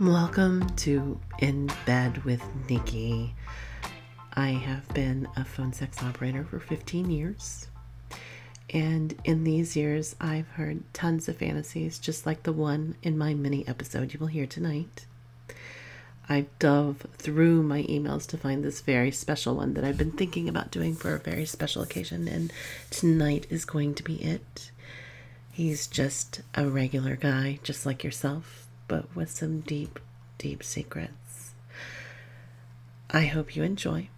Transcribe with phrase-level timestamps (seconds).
[0.00, 3.34] Welcome to In Bed with Nikki.
[4.32, 7.66] I have been a phone sex operator for 15 years.
[8.72, 13.34] And in these years, I've heard tons of fantasies, just like the one in my
[13.34, 15.06] mini episode you will hear tonight.
[16.28, 20.48] I dove through my emails to find this very special one that I've been thinking
[20.48, 22.52] about doing for a very special occasion, and
[22.90, 24.70] tonight is going to be it.
[25.50, 30.00] He's just a regular guy, just like yourself, but with some deep,
[30.38, 31.52] deep secrets.
[33.10, 34.08] I hope you enjoy.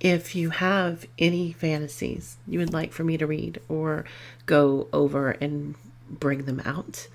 [0.00, 4.04] If you have any fantasies you would like for me to read or
[4.46, 5.74] go over and
[6.08, 7.08] bring them out,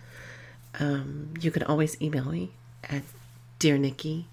[0.79, 2.51] um, you can always email me
[2.89, 3.03] at
[3.59, 4.27] Dear Nikki,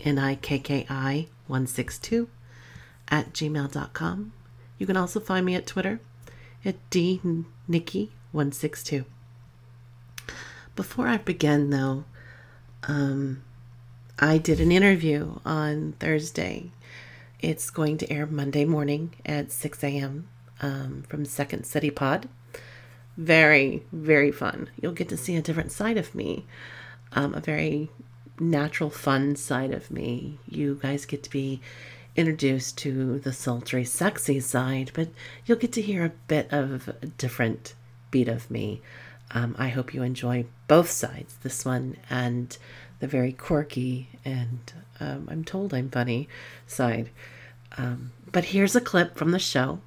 [0.00, 2.28] N-I-K-K-I 162
[3.08, 4.32] at gmail.com.
[4.78, 6.00] You can also find me at Twitter
[6.64, 9.04] at dnikki162.
[10.76, 12.04] Before I begin, though,
[12.84, 13.42] um,
[14.18, 16.70] I did an interview on Thursday.
[17.40, 20.28] It's going to air Monday morning at 6 a.m.
[20.60, 22.28] Um, from Second City Pod.
[23.16, 24.70] Very, very fun.
[24.80, 26.46] You'll get to see a different side of me,
[27.12, 27.90] um, a very
[28.38, 30.38] natural, fun side of me.
[30.48, 31.60] You guys get to be
[32.16, 35.08] introduced to the sultry, sexy side, but
[35.46, 37.74] you'll get to hear a bit of a different
[38.10, 38.80] beat of me.
[39.32, 42.56] Um, I hope you enjoy both sides, this one and
[43.00, 46.28] the very quirky and um, I'm told I'm funny
[46.64, 47.10] side.
[47.76, 49.80] Um, but here's a clip from the show.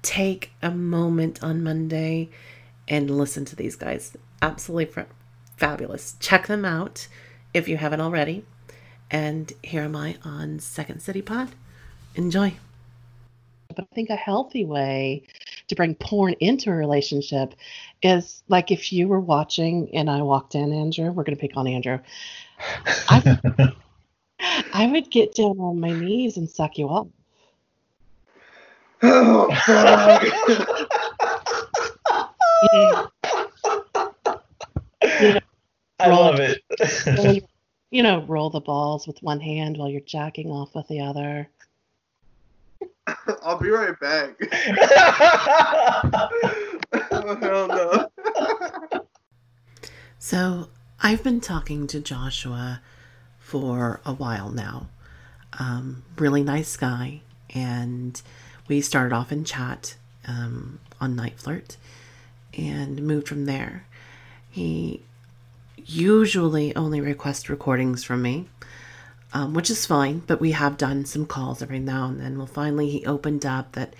[0.00, 2.28] Take a moment on Monday
[2.86, 4.16] and listen to these guys.
[4.40, 5.04] Absolutely
[5.56, 6.14] fabulous.
[6.20, 7.08] Check them out
[7.52, 8.44] if you haven't already.
[9.10, 11.48] And here am I on Second City Pod.
[12.14, 12.54] Enjoy.
[13.66, 15.24] But I think a healthy way
[15.70, 17.54] to bring porn into a relationship
[18.02, 21.56] is like if you were watching and I walked in, Andrew, we're going to pick
[21.56, 21.98] on Andrew.
[23.08, 23.72] I,
[24.72, 27.08] I would get down on my knees and suck you up.
[29.02, 29.48] Oh,
[35.20, 35.40] you know,
[36.00, 37.44] I love it.
[37.90, 41.48] you know, roll the balls with one hand while you're jacking off with the other.
[43.42, 44.36] I'll be right back.
[47.10, 48.08] oh, hell no.
[50.18, 50.68] so,
[51.00, 52.80] I've been talking to Joshua
[53.38, 54.88] for a while now.
[55.58, 57.22] Um, really nice guy.
[57.54, 58.20] And
[58.68, 59.96] we started off in chat
[60.28, 61.76] um, on Flirt
[62.56, 63.86] and moved from there.
[64.50, 65.02] He
[65.76, 68.48] usually only requests recordings from me
[69.32, 72.36] um, which is fine, but we have done some calls every now and then.
[72.36, 73.94] Well, finally, he opened up that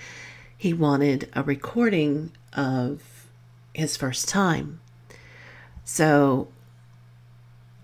[0.57, 3.27] he wanted a recording of
[3.75, 4.81] his first time.
[5.85, 6.49] So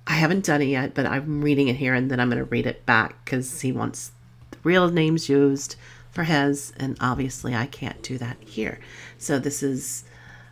[0.07, 2.45] I haven't done it yet, but I'm reading it here and then I'm going to
[2.45, 4.13] read it back because he wants
[4.51, 5.77] the real names used
[6.17, 8.81] for his, and obviously I can't do that here.
[9.19, 10.05] So this is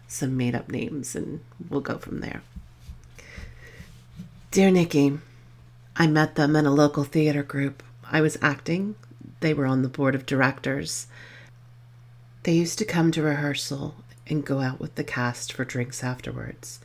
[0.06, 1.40] some made up names, and
[1.70, 2.42] we'll go from there.
[4.50, 5.18] Dear Nikki,
[5.96, 7.82] I met them in a local theater group.
[8.04, 8.96] I was acting,
[9.40, 11.06] they were on the board of directors.
[12.42, 13.94] They used to come to rehearsal
[14.26, 16.80] and go out with the cast for drinks afterwards.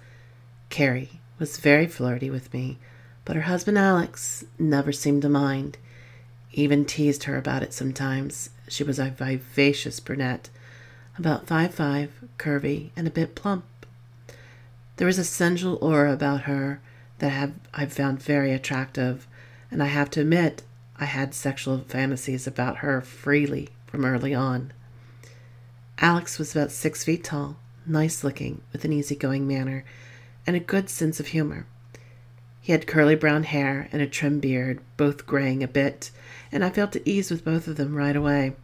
[0.70, 2.78] Carrie was very flirty with me,
[3.25, 5.78] but her husband Alex never seemed to mind.
[6.52, 8.50] Even teased her about it sometimes.
[8.68, 10.50] She was a vivacious brunette,
[11.18, 13.66] about five five, curvy, and a bit plump.
[14.97, 16.81] There was a sensual aura about her
[17.19, 19.28] that have I've found very attractive,
[19.72, 20.63] and I have to admit
[20.97, 24.74] I had sexual fantasies about her freely from early on.
[26.00, 29.84] Alex was about six feet tall, nice looking, with an easygoing manner,
[30.47, 31.66] and a good sense of humor.
[32.62, 36.12] He had curly brown hair and a trim beard, both graying a bit,
[36.52, 38.56] and I felt at ease with both of them right away.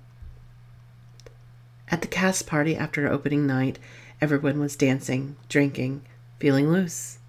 [1.90, 3.80] At the cast party after opening night,
[4.20, 6.02] everyone was dancing, drinking,
[6.40, 7.20] feeling loose.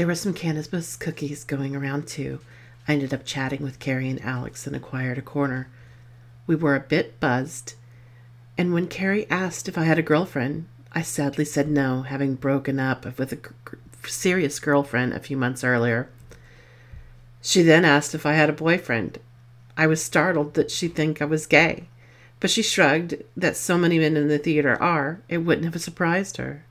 [0.00, 2.40] There were some cannabis cookies going around too.
[2.88, 5.68] I ended up chatting with Carrie and Alex and acquired a corner.
[6.46, 7.74] We were a bit buzzed,
[8.56, 12.80] and when Carrie asked if I had a girlfriend, I sadly said no, having broken
[12.80, 13.38] up with a
[14.08, 16.08] serious girlfriend a few months earlier.
[17.42, 19.18] She then asked if I had a boyfriend.
[19.76, 21.88] I was startled that she'd think I was gay,
[22.40, 26.38] but she shrugged that so many men in the theater are, it wouldn't have surprised
[26.38, 26.64] her.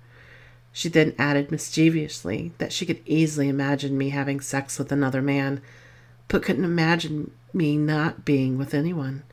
[0.79, 5.59] She then added mischievously that she could easily imagine me having sex with another man,
[6.29, 9.23] but couldn't imagine me not being with anyone.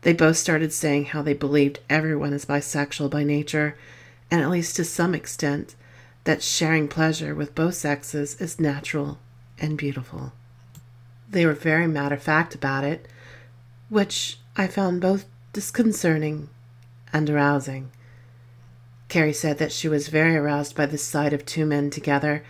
[0.00, 3.76] They both started saying how they believed everyone is bisexual by nature,
[4.30, 5.74] and at least to some extent,
[6.24, 9.18] that sharing pleasure with both sexes is natural
[9.58, 10.32] and beautiful.
[11.28, 13.06] They were very matter of fact about it,
[13.90, 16.48] which I found both disconcerting
[17.12, 17.90] and arousing.
[19.10, 22.44] Carrie said that she was very aroused by the sight of two men together,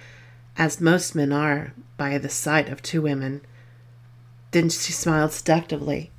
[0.58, 3.40] as most men are by the sight of two women.
[4.50, 6.10] Then she smiled seductively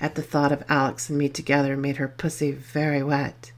[0.00, 3.50] at the thought of Alex and me together made her pussy very wet.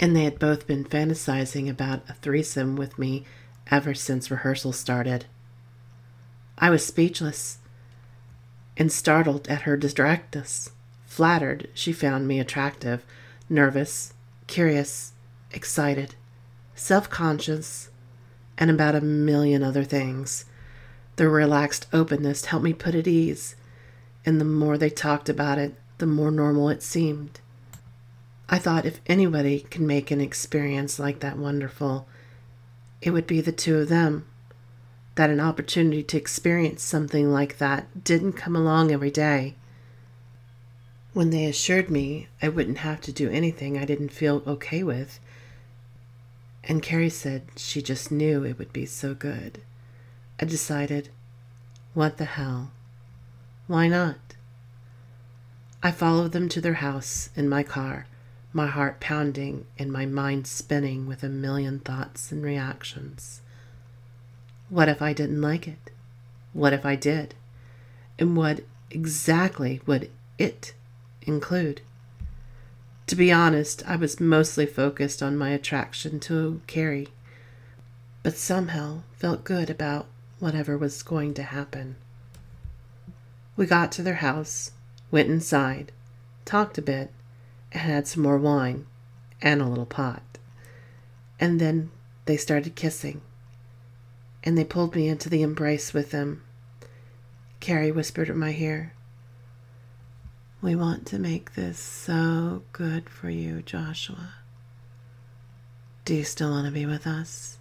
[0.00, 3.24] And they had both been fantasizing about a threesome with me
[3.70, 5.26] ever since rehearsal started.
[6.56, 7.58] I was speechless
[8.74, 10.70] and startled at her directness.
[11.04, 13.04] Flattered, she found me attractive,
[13.50, 14.13] nervous,
[14.46, 15.12] curious,
[15.52, 16.14] excited,
[16.74, 17.90] self conscious,
[18.58, 20.44] and about a million other things.
[21.16, 23.56] Their relaxed openness helped me put at ease,
[24.26, 27.40] and the more they talked about it, the more normal it seemed.
[28.48, 32.06] I thought if anybody can make an experience like that wonderful,
[33.00, 34.26] it would be the two of them.
[35.14, 39.54] That an opportunity to experience something like that didn't come along every day.
[41.14, 45.20] When they assured me I wouldn't have to do anything I didn't feel okay with,
[46.64, 49.60] and Carrie said she just knew it would be so good,
[50.40, 51.10] I decided,
[51.94, 52.72] what the hell?
[53.68, 54.16] Why not?
[55.84, 58.08] I followed them to their house in my car,
[58.52, 63.40] my heart pounding and my mind spinning with a million thoughts and reactions.
[64.68, 65.90] What if I didn't like it?
[66.52, 67.36] What if I did?
[68.18, 70.74] And what exactly would it
[71.26, 71.80] include?
[73.08, 77.08] To be honest, I was mostly focused on my attraction to Carrie,
[78.22, 80.06] but somehow felt good about
[80.38, 81.96] whatever was going to happen.
[83.56, 84.72] We got to their house,
[85.10, 85.92] went inside,
[86.44, 87.12] talked a bit,
[87.72, 88.86] and had some more wine
[89.42, 90.22] and a little pot.
[91.38, 91.90] And then
[92.24, 93.20] they started kissing,
[94.42, 96.42] and they pulled me into the embrace with them.
[97.60, 98.94] Carrie whispered in my ear,
[100.64, 104.30] We want to make this so good for you, Joshua.
[106.06, 107.58] Do you still want to be with us?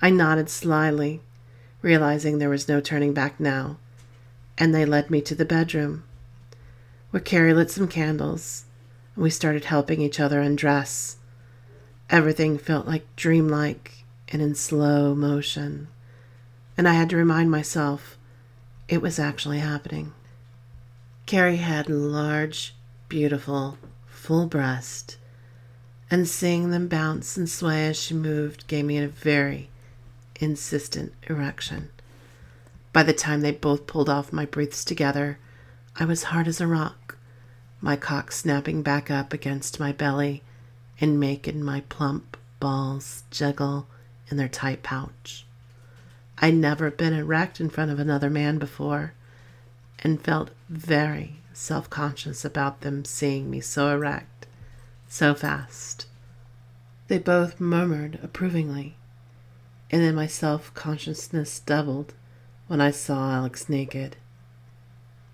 [0.00, 1.20] I nodded slyly,
[1.82, 3.76] realizing there was no turning back now,
[4.56, 6.04] and they led me to the bedroom,
[7.10, 8.64] where Carrie lit some candles,
[9.14, 11.18] and we started helping each other undress.
[12.08, 15.88] Everything felt like dreamlike and in slow motion,
[16.78, 18.16] and I had to remind myself
[18.88, 20.14] it was actually happening.
[21.26, 22.76] Carrie had large,
[23.08, 25.16] beautiful, full breast,
[26.08, 29.68] and seeing them bounce and sway as she moved gave me a very
[30.36, 31.90] insistent erection.
[32.92, 35.38] By the time they both pulled off my breaths together,
[35.96, 37.18] I was hard as a rock,
[37.80, 40.44] my cock snapping back up against my belly
[41.00, 43.88] and making my plump balls jiggle
[44.30, 45.44] in their tight pouch.
[46.38, 49.14] I'd never been erect in front of another man before
[50.06, 54.46] and felt very self conscious about them seeing me so erect,
[55.08, 56.06] so fast.
[57.08, 58.94] They both murmured approvingly
[59.90, 62.14] and then my self consciousness doubled
[62.68, 64.14] when I saw Alex naked.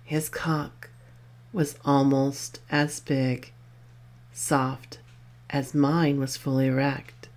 [0.03, 0.89] His cock
[1.51, 3.53] was almost as big,
[4.31, 4.97] soft,
[5.51, 7.29] as mine was fully erect.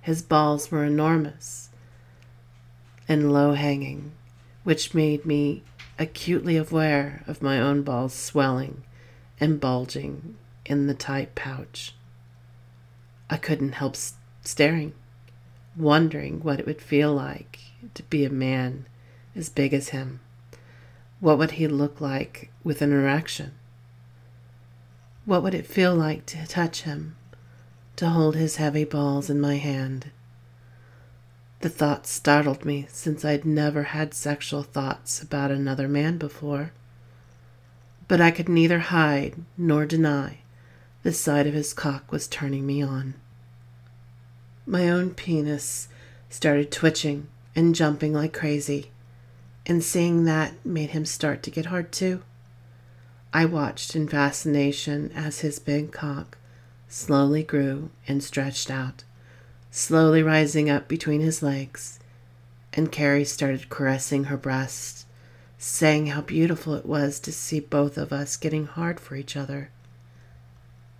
[0.00, 1.70] His balls were enormous
[3.08, 4.12] and low hanging,
[4.62, 5.64] which made me
[5.98, 8.82] acutely aware of my own balls swelling
[9.38, 11.94] and bulging in the tight pouch.
[13.28, 13.96] I couldn't help
[14.42, 14.92] staring
[15.76, 17.58] wondering what it would feel like
[17.94, 18.86] to be a man
[19.34, 20.20] as big as him.
[21.20, 23.52] What would he look like with an erection?
[25.24, 27.16] What would it feel like to touch him,
[27.96, 30.10] to hold his heavy balls in my hand?
[31.62, 36.72] The thought startled me since I'd never had sexual thoughts about another man before.
[38.08, 40.38] But I could neither hide nor deny
[41.04, 43.14] the sight of his cock was turning me on.
[44.66, 45.86] My own penis
[46.28, 48.90] started twitching and jumping like crazy,
[49.64, 52.24] and seeing that made him start to get hard too.
[53.32, 56.38] I watched in fascination as his big cock
[56.88, 59.04] slowly grew and stretched out,
[59.74, 61.98] slowly rising up between his legs,
[62.74, 65.06] and Carrie started caressing her breast,
[65.56, 69.70] saying how beautiful it was to see both of us getting hard for each other.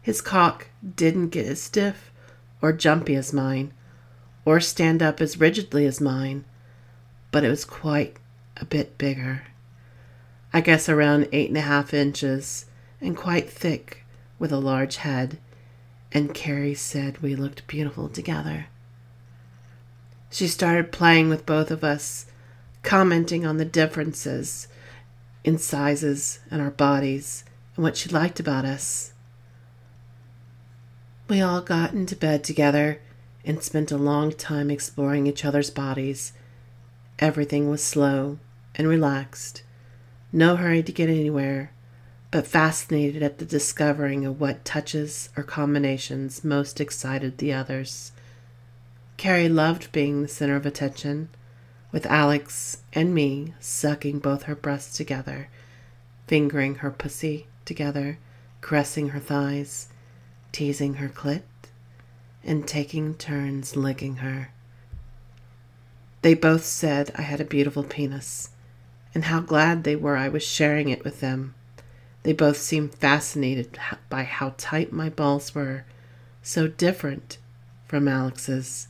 [0.00, 2.10] His cock didn't get as stiff
[2.62, 3.74] or jumpy as mine,
[4.46, 6.46] or stand up as rigidly as mine,
[7.30, 8.16] but it was quite
[8.56, 9.42] a bit bigger.
[10.50, 12.64] I guess around eight and a half inches,
[13.02, 14.04] and quite thick,
[14.38, 15.38] with a large head,
[16.14, 18.66] and Carrie said we looked beautiful together.
[20.31, 22.26] She started playing with both of us,
[22.83, 24.69] commenting on the differences
[25.45, 27.45] in sizes and our bodies
[27.76, 29.12] and what she liked about us.
[31.28, 33.00] We all got into bed together
[33.45, 36.33] and spent a long time exploring each other's bodies.
[37.19, 38.38] Everything was slow
[38.75, 39.62] and relaxed,
[40.33, 41.73] no hurry to get anywhere,
[42.32, 48.10] but fascinated at the discovering of what touches or combinations most excited the others.
[49.18, 51.28] Carrie loved being the center of attention,
[51.92, 55.50] with Alex and me sucking both her breasts together,
[56.26, 58.18] fingering her pussy together,
[58.62, 59.88] caressing her thighs,
[60.52, 61.42] teasing her clit,
[62.42, 64.50] and taking turns licking her.
[66.22, 68.48] They both said I had a beautiful penis,
[69.14, 71.54] and how glad they were I was sharing it with them.
[72.22, 75.84] They both seemed fascinated by how tight my balls were,
[76.42, 77.38] so different
[77.86, 78.88] from Alex's.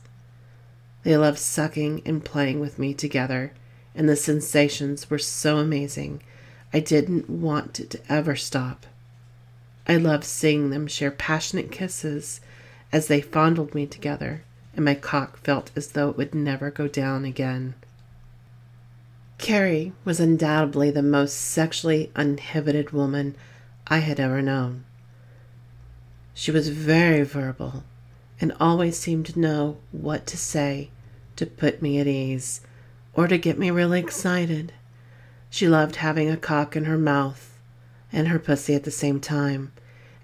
[1.03, 3.53] They loved sucking and playing with me together,
[3.95, 6.21] and the sensations were so amazing
[6.73, 8.85] I didn't want it to ever stop.
[9.87, 12.39] I loved seeing them share passionate kisses
[12.91, 14.43] as they fondled me together,
[14.75, 17.75] and my cock felt as though it would never go down again.
[19.43, 23.35] Carrie was undoubtedly the most sexually uninhibited woman
[23.85, 24.85] I had ever known.
[26.33, 27.83] She was very verbal
[28.39, 30.91] and always seemed to know what to say
[31.35, 32.61] to put me at ease
[33.13, 34.71] or to get me really excited.
[35.49, 37.59] She loved having a cock in her mouth
[38.13, 39.73] and her pussy at the same time,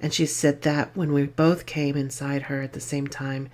[0.01, 3.49] and she said that when we both came inside her at the same time,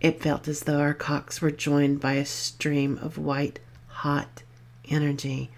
[0.00, 4.42] it felt as though our cocks were joined by a stream of white, hot
[4.88, 5.50] energy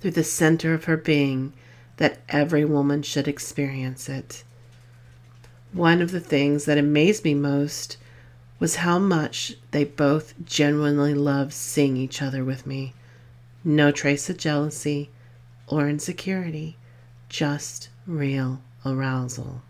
[0.00, 1.52] through the center of her being
[1.96, 4.44] that every woman should experience it.
[5.72, 7.96] One of the things that amazed me most
[8.58, 12.94] was how much they both genuinely loved seeing each other with me.
[13.64, 15.10] No trace of jealousy
[15.66, 16.76] or insecurity,
[17.28, 19.62] just real arousal.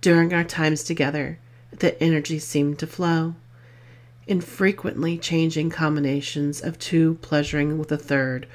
[0.00, 1.38] During our times together,
[1.70, 3.34] the energy seemed to flow
[4.30, 8.46] in frequently changing combinations of two pleasuring with a third,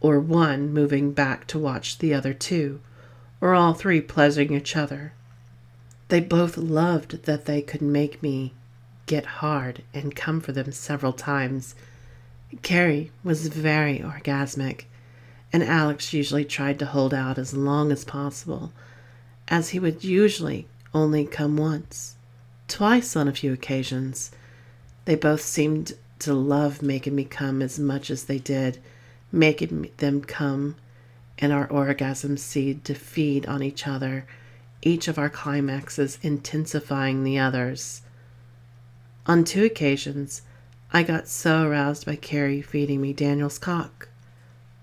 [0.00, 2.80] or one moving back to watch the other two,
[3.40, 5.12] or all three pleasuring each other.
[6.08, 8.52] They both loved that they could make me
[9.06, 11.76] get hard and come for them several times.
[12.62, 14.86] Carrie was very orgasmic,
[15.52, 18.72] and Alex usually tried to hold out as long as possible,
[19.46, 22.16] as he would usually only come once,
[22.66, 24.32] twice on a few occasions
[25.04, 28.78] they both seemed to love making me come as much as they did,
[29.32, 30.76] making them come
[31.38, 34.24] and our orgasm seed to feed on each other,
[34.82, 38.02] each of our climaxes intensifying the others.
[39.26, 40.42] On two occasions,
[40.92, 44.08] I got so aroused by Carrie feeding me Daniel's cock,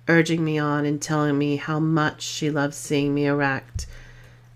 [0.07, 3.85] urging me on and telling me how much she loved seeing me erect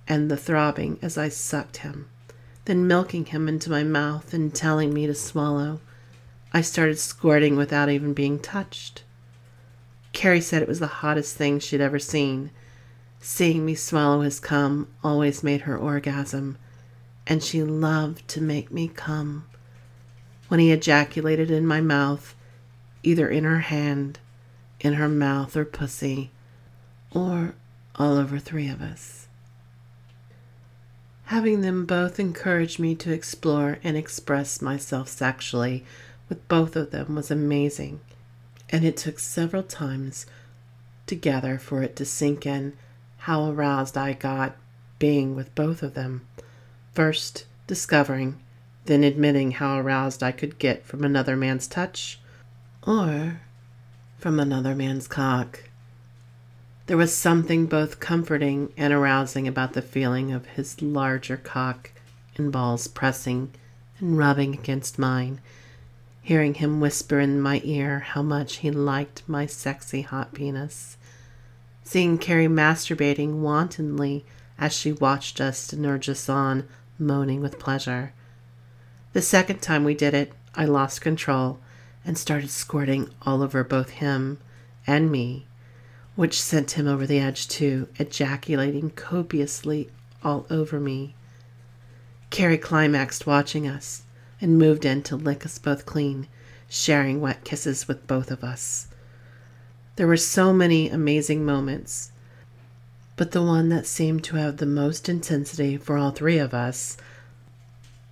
[0.08, 2.10] and the throbbing as I sucked him
[2.66, 5.80] then milking him into my mouth and telling me to swallow.
[6.54, 9.04] I started squirting without even being touched.
[10.14, 12.52] Carrie said it was the hottest thing she'd ever seen.
[13.20, 16.58] Seeing me swallow his cum always made her orgasm,
[17.26, 19.46] and she loved to make me come.
[20.48, 22.36] When he ejaculated in my mouth,
[23.02, 24.20] either in her hand,
[24.80, 26.32] in her mouth or pussy,
[27.12, 27.56] or
[27.96, 29.28] all over three of us.
[31.26, 35.86] Having them both encourage me to explore and express myself sexually
[36.30, 38.02] with both of them was amazing,
[38.70, 40.26] and it took several times
[41.06, 42.74] together for it to sink in
[43.18, 44.56] how aroused I got
[45.00, 46.28] being with both of them.
[46.94, 48.40] First, discovering,
[48.86, 52.20] then admitting how aroused I could get from another man's touch
[52.86, 53.42] or
[54.18, 55.70] from another man's cock.
[56.86, 61.92] There was something both comforting and arousing about the feeling of his larger cock
[62.36, 63.52] and balls pressing
[64.00, 65.40] and rubbing against mine,
[66.22, 70.98] hearing him whisper in my ear how much he liked my sexy hot penis,
[71.86, 74.26] seeing Carrie masturbating wantonly
[74.60, 76.68] as she watched us and urged us on,
[77.00, 78.12] moaning with pleasure.
[79.14, 81.60] The second time we did it, I lost control
[82.04, 84.40] and started squirting all over both him
[84.86, 85.48] and me
[86.16, 89.90] which sent him over the edge too, ejaculating copiously
[90.24, 91.16] all over me.
[92.30, 94.04] Carrie climaxed watching us
[94.40, 96.28] and moved in to lick us both clean,
[96.70, 98.88] sharing wet kisses with both of us.
[99.96, 102.12] There were so many amazing moments.
[103.16, 106.98] But the one that seemed to have the most intensity for all three of us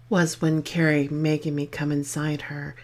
[0.10, 2.75] was when Carrie making me come inside her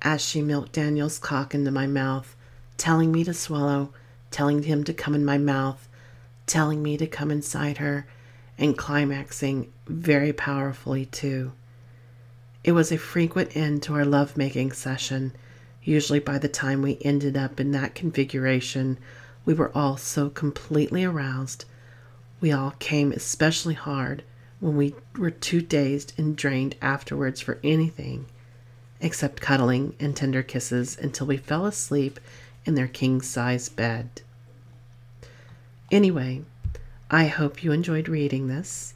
[0.00, 2.34] as she milked Daniel's cock into my mouth,
[2.78, 3.92] telling me to swallow,
[4.30, 5.88] telling him to come in my mouth,
[6.46, 8.06] telling me to come inside her,
[8.58, 11.52] and climaxing very powerfully too.
[12.64, 15.32] It was a frequent end to our lovemaking session.
[15.82, 18.98] Usually, by the time we ended up in that configuration,
[19.44, 21.64] we were all so completely aroused.
[22.40, 24.22] We all came especially hard
[24.60, 28.26] when we were too dazed and drained afterwards for anything
[29.00, 32.18] except cuddling and tender kisses until we fell asleep
[32.64, 34.22] in their king size bed.
[35.90, 36.42] Anyway,
[37.10, 38.94] I hope you enjoyed reading this.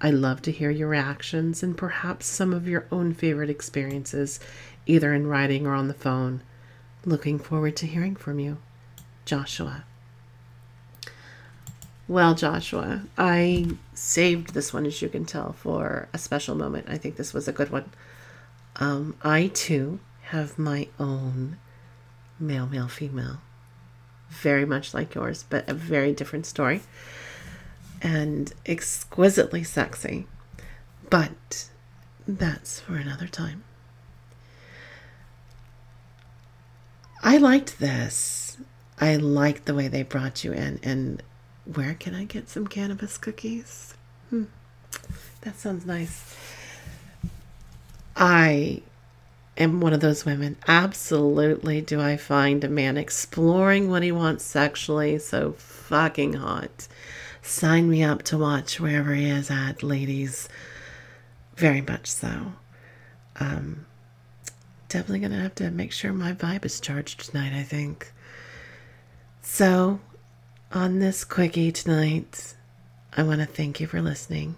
[0.00, 4.38] I love to hear your reactions and perhaps some of your own favorite experiences,
[4.84, 6.42] either in writing or on the phone.
[7.06, 8.58] Looking forward to hearing from you.
[9.24, 9.84] Joshua.
[12.06, 16.86] Well, Joshua, I saved this one, as you can tell, for a special moment.
[16.86, 17.90] I think this was a good one.
[18.76, 21.56] Um, I too have my own
[22.38, 23.38] male, male, female.
[24.28, 26.82] Very much like yours, but a very different story.
[28.02, 30.26] And exquisitely sexy.
[31.10, 31.68] But
[32.26, 33.64] that's for another time.
[37.22, 38.58] I liked this.
[39.00, 41.22] I liked the way they brought you in and
[41.64, 43.94] where can I get some cannabis cookies?
[44.30, 44.44] Hmm.
[45.40, 46.36] That sounds nice.
[48.16, 48.82] I
[49.56, 50.56] am one of those women.
[50.66, 56.88] Absolutely do I find a man exploring what he wants sexually so fucking hot.
[57.42, 60.48] Sign me up to watch wherever he is at, ladies.
[61.56, 62.54] Very much so.
[63.36, 63.86] Um,
[64.88, 68.12] definitely gonna have to make sure my vibe is charged tonight, I think.
[69.42, 70.00] So,
[70.72, 72.54] on this quickie tonight,
[73.16, 74.56] I want to thank you for listening.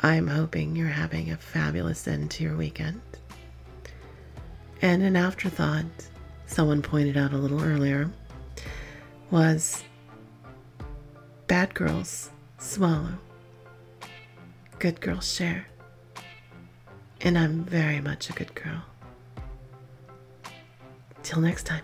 [0.00, 3.00] I'm hoping you're having a fabulous end to your weekend.
[4.80, 5.84] And an afterthought,
[6.46, 8.10] someone pointed out a little earlier,
[9.30, 9.82] was
[11.48, 13.18] bad girls swallow,
[14.78, 15.66] good girls share.
[17.20, 18.82] And I'm very much a good girl.
[21.24, 21.82] Till next time.